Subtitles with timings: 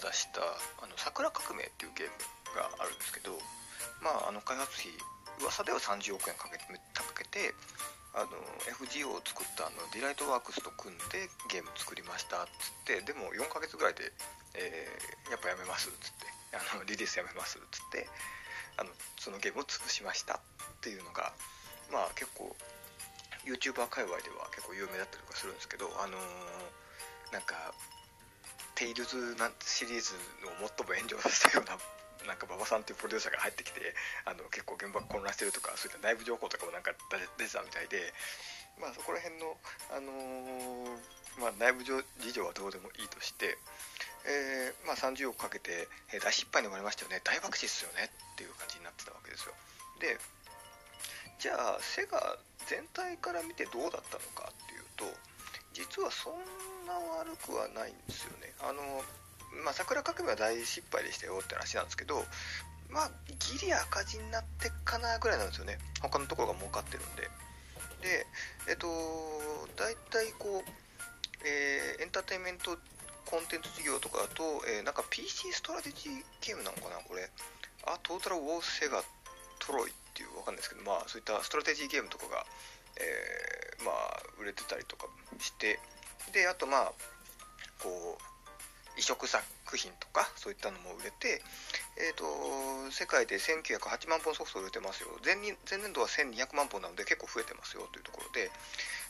[0.00, 3.38] 出した「あのサクラ革命」っていうゲームがあるんですけど、
[4.00, 4.92] まあ、あの開発費
[5.40, 7.54] 噂では30億円かけてかけて
[8.12, 8.30] あの
[8.66, 14.12] FGO を作ったあのディライトワークスと組んでゲーム作りましたっつってでも4ヶ月ぐらいで、
[14.54, 18.08] えー、やっぱやめますっつってあの リリースやめますっつって
[18.76, 20.40] あのそのゲームを潰しましたっ
[20.80, 21.32] ていうのが
[21.92, 22.56] まあ結構
[23.46, 27.72] YouTuber 界隈では結構有名だったりとかするんですけどあのー、なんか
[28.80, 31.76] テイルズなんシリーズの最も炎上させたような
[32.24, 33.94] なんか馬場さんっていうプロデューサーが入ってきて
[34.24, 36.92] あの結構現場が混乱してるとかそういった内部情報とかもなんか
[37.36, 38.14] 出てたみたいで、
[38.78, 41.00] まあ、そこら辺の、あのー、
[41.36, 43.58] まあ、内部事情はどうでもいいとして、
[44.24, 47.20] えー、まあ、30億かけて、えー、大失敗に終わりましたよね。
[47.22, 49.54] 大爆死ですよねっていう感じになってたわけですよ。
[50.00, 50.18] で
[51.38, 55.04] じゃあセガ全体から見てどうだったのかっていうと
[55.80, 56.34] 実はそん
[56.84, 56.92] な
[57.24, 58.52] 悪くはないんですよね。
[58.60, 58.82] あの
[59.64, 62.22] まあ桜革命は大失敗でしたよって話なんですけど
[62.90, 65.78] まあギリ赤字になってっかなぐらいなんですよね。
[66.02, 67.22] 他のところが儲かってるんで。
[68.02, 68.26] で
[68.68, 68.88] えっと
[69.76, 70.70] 大体こう、
[71.46, 72.76] えー、エンターテインメント
[73.24, 77.30] コンテンツ事業とかだと、えー、なんか PC ストラテジーゲームなのかなこれ。
[77.86, 79.02] あトータルウォーセガ
[79.58, 82.44] トロイっていうわかんないですけどまあそういったストラテジーゲームとかが、
[83.00, 85.06] えー、まあ売れてたりとか。
[85.40, 85.78] して
[86.32, 86.92] であとまあ
[87.82, 88.30] こう
[88.98, 89.40] 移植作
[89.76, 91.40] 品とかそういったのも売れて、
[91.96, 95.08] えーと、世界で1908万本ソフト売れてますよ。
[95.24, 98.50] 前前年度は1200万本なので結構増えてますよというところで、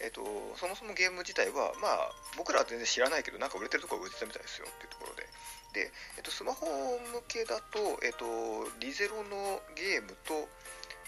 [0.00, 0.24] えーと、
[0.56, 5.28] そもそもゲーム自体はまあ僕らは全然知らないけどなんか売れてるところ売れてたみたいですよっていうところで。
[5.76, 10.48] で、えーと、スマホ向けだと,、えー、とリゼロのゲームと、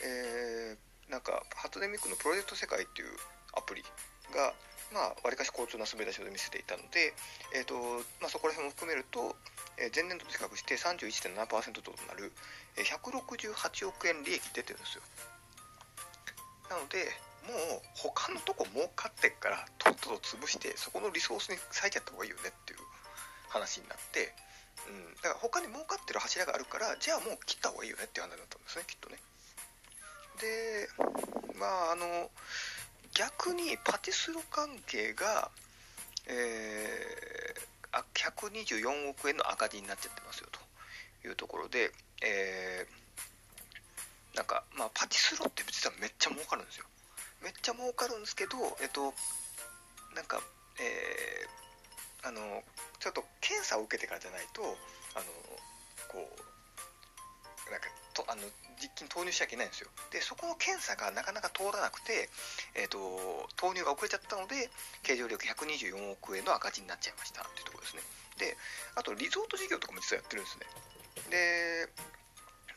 [0.04, 3.08] えー、なんか初音ミクのプロジェクト世界っていう
[3.56, 3.82] アプリ
[4.30, 4.52] が
[4.92, 7.12] まあ、わりかし好調な滑り出しを見せていたので、
[7.54, 7.74] えーと
[8.20, 9.36] まあ、そこら辺も含めると、
[9.76, 12.32] えー、前年度と比較して31.7%となる、
[12.76, 15.02] えー、168億円利益出てるんですよ。
[16.70, 17.08] なので
[17.48, 22.78] もう他のとこ儲かってっからとっとと潰してそこのリソースに割いちゃった方がいいよねっていう
[23.48, 24.34] 話になって、
[24.84, 29.16] うん、だから他に儲かってる柱があるからじゃあもう切った方がいいよねっていう話になったんですねきっとね。
[30.38, 30.88] で
[31.58, 32.30] まああの
[33.14, 35.50] 逆にパティスロ関係が、
[36.26, 41.90] えー、124億円の赤字になっちゃってますよというところで、
[42.22, 46.84] えー、なんか、まあ、パティスロって実はめっちゃ儲かるんですよ。
[47.42, 49.14] めっちゃ儲かるんですけど、えっと、
[50.14, 50.40] なんか、
[50.80, 52.62] えー、あの、
[52.98, 54.62] ちょっと検査を受けてからじゃないと、
[55.14, 55.24] あの、
[56.08, 56.57] こう、
[57.70, 58.42] なんか、とあの
[58.82, 59.90] 実機に投入しちゃいけないんですよ。
[60.10, 62.28] でそこの検査がなかなか通らなくて、
[62.74, 64.70] えーと、投入が遅れちゃったので
[65.02, 68.02] 経常利益124億円の赤字になっちゃいましたっていうところですね。
[68.38, 68.56] で
[68.94, 70.66] あとリゾート事業とかも実はやってるんですね。
[71.30, 71.88] で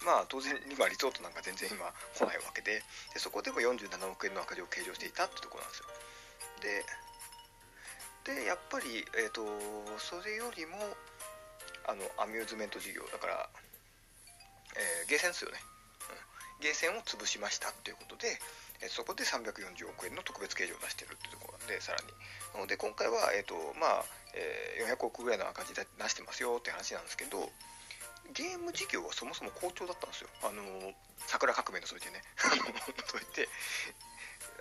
[0.06, 2.82] まあ当然今リゾートなんか全然今来ないわけで
[3.14, 5.90] でそこでも47億円の赤字を計上していたってところなんですよ。
[6.62, 6.86] で
[8.22, 9.42] でやっぱり、えーと
[9.98, 10.78] それよりも
[11.88, 13.50] あのアミューズメント事業だから
[14.76, 15.60] えー、ゲーセンですよね、
[16.60, 18.40] うん、ゲーセンを潰しましたっていうことで、
[18.82, 22.08] えー、そこで340億円の特別計上を出してるっていうところなんでさらに。
[22.54, 27.50] なので今回は、えーとまあえー、400億ぐらいの赤字出してますよって話なんですけど
[28.34, 30.30] ゲーム事業はそもそも好調だったんですよ。
[30.44, 30.64] あの
[31.28, 32.24] 桜革命のそれでね。
[33.12, 33.50] といって。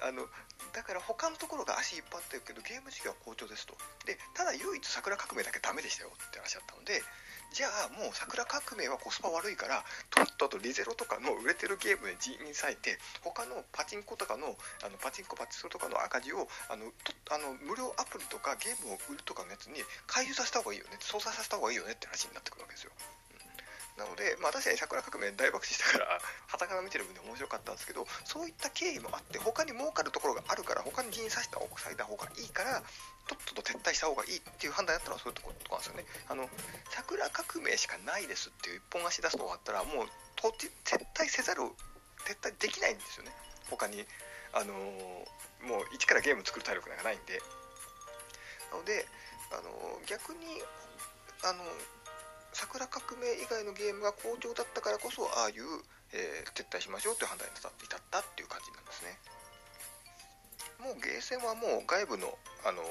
[0.03, 0.27] あの
[0.73, 3.77] だから他のところが足引っ張ってるけどゲーム事業は好調ですと。
[4.07, 7.03] でただ唯一桜革命だけダメでしたよって話だったので
[7.51, 14.55] じゃあもう桜革命はコスパ悪いからとっととリゼロとかの売れてるゲームで人員割いて他のパチンコとかの
[14.87, 22.93] あのパチンコパチスロとかの赤字をあのとあの無料アプリとかゲームを売るとかのやつに回遊させた方がいいよね操作させた方がいいよねって話になってくるわけですよ。
[24.01, 26.17] なので、まあ、確かに桜革命大爆死したから、
[26.49, 32.81] はたから見てる分で面白かったんですけど、そういった経緯もあって、他に儲かるところがあるから、他に人員させた方がいいから、
[33.29, 36.05] とっとと撤退した方がいいっていう判断だったのはそういうところなんですよね。
[36.33, 36.49] あの、
[36.89, 40.09] 桜革命しかないですっていう一本足出すと終わったら、もう、
[40.41, 40.49] 撤
[41.13, 41.77] 退せざるを、
[42.25, 43.33] 撤退できないんですよね。
[43.69, 44.07] 他に、
[44.57, 47.37] あのー、もう一からゲーム作る体力なんかないんで。
[48.73, 49.05] なので、
[49.53, 50.65] あのー、逆に、
[51.45, 52.00] あのー
[52.53, 55.65] 桜革命以外のゲームが好調だったからこそああいう、
[56.13, 59.19] えー、撤退しましょうという判断に至ったっていう感じなんですね。
[60.81, 62.87] もうゲーセンはもう外部の、あのー、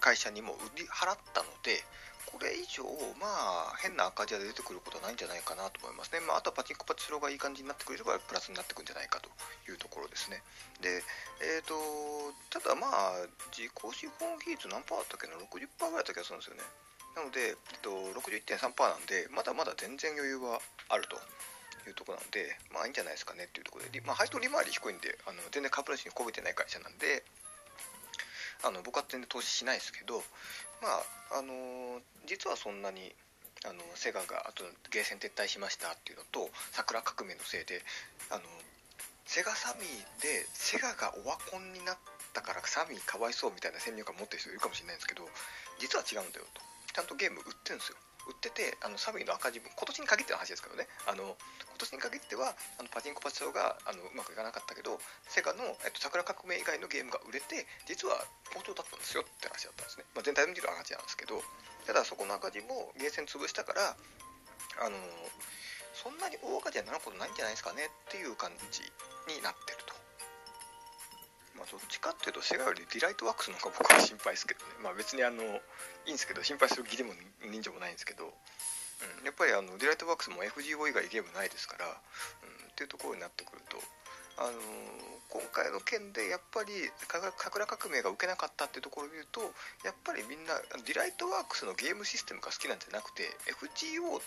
[0.00, 1.84] 会社にも売り払ったので
[2.32, 2.84] これ以上
[3.18, 3.28] ま
[3.68, 9.28] あ変な赤字が出てくることはないんじゃないかなと思いますね、まあ、あとはパチンコパチスローがいい感じになってくれればプラスになってくんじゃないかと
[9.68, 10.42] いうところですね。
[10.80, 11.02] で
[11.42, 11.74] えっ、ー、と
[12.48, 16.62] ただまあ自己資本比率何パーだったっけな？60%ぐらいだった気がするんですよね。
[17.16, 17.90] なので、えっと、
[18.20, 21.16] 61.3%なんでまだまだ全然余裕はあると。
[21.88, 23.44] いうところなのでまあいいんじゃないですかね。
[23.44, 27.24] っていうところで、まあ、配当利回り低いんであの全然株主にこびてない会社なんで
[28.62, 30.22] あの僕は全然投資しないですけど
[30.82, 31.00] ま
[31.32, 33.14] ああの実はそんなに
[33.64, 37.82] あのセガがあとゲーセン撤退しましたっていうのと桜革命のせいで
[38.30, 38.42] あの
[39.26, 41.98] セガサミーでセガがオワコンになっ
[42.32, 45.28] たからサミーかわいそうみたいな先入観持ってる人いるかもしれないんですけど
[45.78, 46.69] 実は違うんだよと。
[46.92, 47.96] ちゃんとゲーム売ってるんですよ。
[48.28, 50.86] 売っててあのサミーの赤字分今年に限っての話ですからね。
[51.08, 58.20] あの今年に限ってはあのパチンコパチソがあのうまくいかなかったけどセガの、えっと、桜革命以外のゲームが売れて実は
[58.52, 61.40] 好調だったんですよって話だったんですね、まあ、全体で見てる赤字なんですけど
[61.88, 63.96] ただそこの赤字もゲーセン潰したから
[64.84, 64.96] あの
[65.96, 68.84] そんなに大赤字になることないんじゃないですかねっていう感じ
[69.32, 69.89] になってると。
[71.56, 77.12] まあ、どっちかっていうとセガよりディライトワークスの方が僕は心配ですけどね、まあ、別にあのいいんですけど心配する義理も
[77.44, 83.76] 人情もないんですけど、うん、やっぱりあのディライトワークスも FGO 以外ゲームないですから、うん、っていうところになってくると
[84.40, 84.56] あのー、
[85.28, 86.72] 今回の件でやっぱり
[87.12, 87.28] サク
[87.60, 89.44] ラ革命が受けなかったっていうところを見ると
[89.84, 90.56] やっぱりみんな
[90.86, 94.22] ディライトワークスのゲームシステムが好きなんじゃなくて FGO っ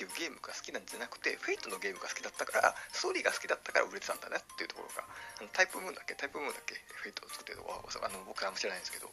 [0.00, 6.16] ていうゲームが好きなんじゃなくて Fate のゲームが好きだったからストーリーが好きだったから売れてたんだねっていうところがあの TYPE-MOON だっけ？
[6.16, 6.80] TYPE-MOON だっけ？
[6.80, 9.12] Fate を作ってるのはあの僕はあんま知らないんですけど、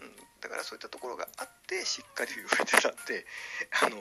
[0.00, 3.28] うん、だからそういったところがあってしっかり売れてたんで
[3.84, 4.00] あの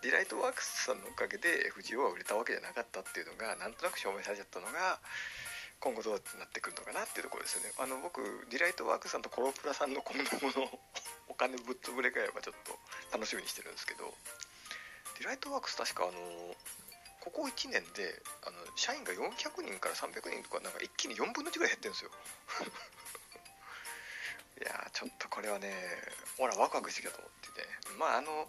[0.00, 4.96] ディライトワークスさんのおかげで FGO は売れたわけじゃなかったっていうのがなんとなく証明されちゃったのが
[5.84, 7.68] 今後どうなってくるのかなっていうところですよね。
[7.76, 10.64] あの僕ディライトワークスさんとコロプラさんの今後の
[11.28, 12.72] お金ぶっ潰れがやばちょっと
[13.12, 14.08] 楽しみにしてるんですけど。
[15.18, 16.12] ディライトワークス確かあの
[17.20, 22.10] ここ1年であの社員が400人から300人とかなんか一気に4分の1ぐらい減ってるんですよ。
[24.62, 25.74] いやちょっとこれはね
[26.38, 27.66] ほらワクワクしてきたと思ってて。
[27.98, 28.48] まああの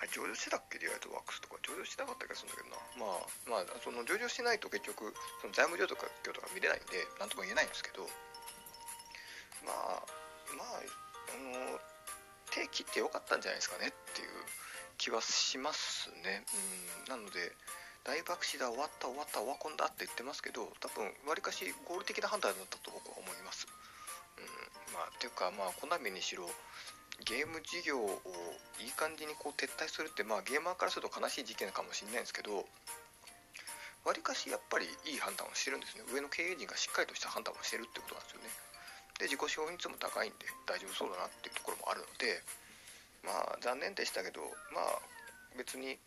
[0.00, 0.78] あ上場してたっけ？
[0.78, 1.56] ディライトワークスとか。
[1.62, 2.76] 上場してなかった気がするんだけどな。
[3.50, 8.08] まあまあその上場しないと結局その財務状況とかとか見れないんで何とも言えないんですけど。
[9.64, 10.02] まあ
[10.54, 10.82] まああ
[11.34, 11.80] の
[12.50, 14.44] 手切ってよかったんじゃないですかねっていう。
[14.98, 16.44] 気はしますね。
[17.08, 17.54] うん、なので
[18.04, 23.66] 大爆死だ終わった終わった終わこんだって言ってますけど多分わりかし合理的な判断だったと僕は思います。
[24.36, 26.44] うん、まあていうかまあコナミにしろ
[27.24, 28.22] ゲーム事業を
[28.78, 32.66] いい感じにこう撤退するってまあゲーマーからすると悲しい事件かもしれないんですけど
[34.04, 38.48] わりかしやっぱりいい判断をしてるんですね上の経営陣がしっかりとした判断をしてるってことなんですよね
[39.18, 42.38] で自己資本率も高いんで大丈夫そうだなっていうところもあるので
[43.24, 44.40] まあ残念でしたけど
[44.72, 45.00] まあ
[45.56, 45.98] 別に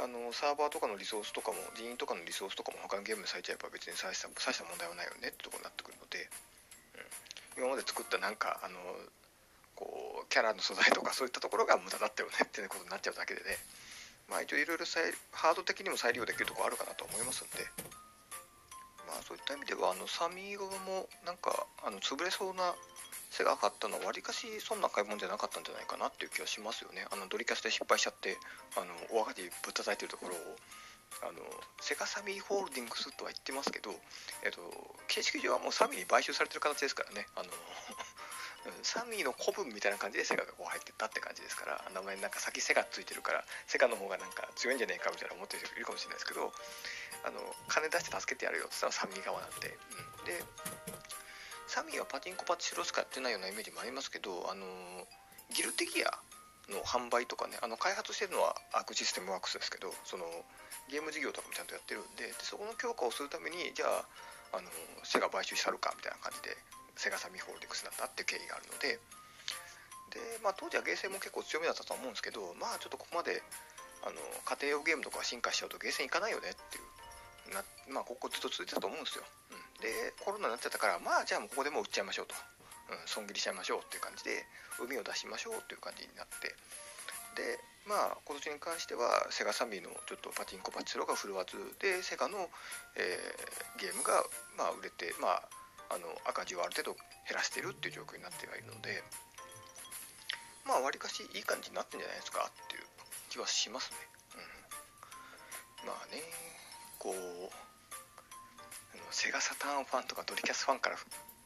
[0.00, 6.30] あのサーバーとかのリソースとかも人員とかのリソースとかも他のゲームにされちゃえば別に大した大した問題はないよねってとこになってくるので、
[7.58, 8.78] うん、今まで作ったなんかあの
[9.76, 13.58] こうキャラの素材とかそういったところが無駄だったよねっていうことになっちゃうだけでね。
[14.30, 14.86] まあ一応いろいろ
[15.32, 17.66] ハード的にも再利用できるとこあるかなと思いますんで。
[19.04, 22.72] まあそういった意味ではあのサミー側もなんかあの潰れそうな
[23.32, 27.08] 背が上がったのはわりかしそんな買い物じゃなかったんじゃないかなっていう気はしますよね。
[27.10, 28.36] あのドリキャスで失敗しちゃって
[28.76, 30.56] あのお赤字ぶったたいてるところを
[31.24, 31.40] あの
[31.80, 33.90] セガサミーホールディングスとは言ってますけど、
[34.44, 34.60] えっと、
[35.08, 37.26] 形式上はもうサミーに買収されてる形ですからね。
[37.36, 37.48] あの
[38.82, 46.52] サミーの古文みたいな感じでセガがこう入ってったって感じですから名前なんか先セガついてるからセガの方がなんか強いんじゃねえかみたいな思ってる人いるかもしれないですけど
[47.24, 49.76] あの金出して助けてやるよって言ったらサミー側なんで、
[50.20, 50.44] うん、で
[51.72, 54.68] サミーはパチンコパチスロしかやってないようなイメージもありますけど、あの
[55.56, 56.12] ギルテギア
[56.68, 60.28] の販売とかねあの開発してるのはアークシステムワークスですけどその
[60.92, 64.04] ゲーム事業とかもちゃんとやってるんででそこの強化をするためにじゃあ
[64.52, 64.68] あの
[65.00, 66.52] セガ買収したるかみたいな感じで
[67.00, 69.00] セガサミーホールディングスなんだっていう経緯があるので
[70.12, 73.40] で、まあ、当時はゲーセンも結構強みだったと思うんですけどまあちょっとここまで
[74.04, 76.92] あの家庭用ゲームとか進化しちゃうとゲーセン行かないよねっていう
[77.56, 79.24] なまあここずっと続いてたと思うんですよ、
[79.82, 82.34] でコロナになっちゃったからまあじゃあもうここでもう売っちゃいましょうと、
[82.90, 84.46] うん、損切りしちゃいましょうっていう感じで
[84.78, 86.54] 海を出しましょうっていう感じになって。
[87.34, 87.58] で
[87.88, 92.48] まあ今年に関してはセガサミーのちょっとパチンコパチスロが振るわずでセガの、
[92.96, 94.22] えー、ゲームが
[94.56, 95.42] まあ売れてまあ
[95.90, 96.96] あの赤字をある程度
[97.28, 99.02] 減らしてるっていう状況になってはいるので
[100.64, 102.82] まあわりかしいい感じになってんじゃないですかっていう
[103.30, 103.96] 気はしますね、
[105.82, 106.22] うん、まあね
[106.98, 107.71] こう
[109.12, 110.96] セガサターンファンとかドリキャスファンから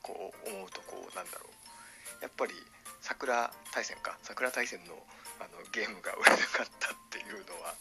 [0.03, 2.23] こう思うとこうなんだろう。
[2.23, 2.55] やっぱり
[3.03, 4.17] 桜大戦か。
[4.23, 4.95] 桜大戦の
[5.39, 7.75] あのゲームが売れなかったっていうのは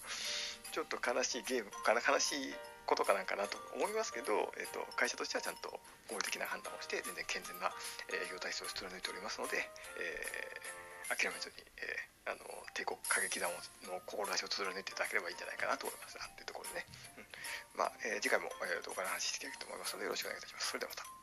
[0.73, 2.53] ちょっと悲しいゲームかな悲しい
[2.85, 5.79] ことかなんかなと思いますけど、えーと、会社としてはちゃんと
[6.11, 7.71] 合理的な判断をして全然健全な
[8.13, 9.57] 営業体制を貫いておりますので、
[9.97, 12.41] えー、諦めずに、えあの
[12.73, 13.49] 帝国歌劇団
[13.85, 16.85] の志を貫いていただければいいんじゃないかなと思いますなというところでね、
[17.21, 20.73] うん、まあ、えー、次回も、えー、動画の話していきたいと思いますのでよろしくお願いいたします。
[20.73, 21.14] それではまた。